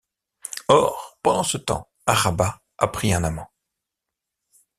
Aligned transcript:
Or, 0.67 1.19
pendant 1.21 1.43
ce 1.43 1.59
temps, 1.59 1.87
Araba 2.07 2.63
a 2.79 2.87
pris 2.87 3.13
un 3.13 3.23
amant. 3.23 3.51